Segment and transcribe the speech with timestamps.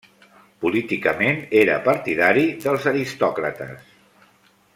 [0.63, 3.97] Políticament era partidari dels aristòcrates.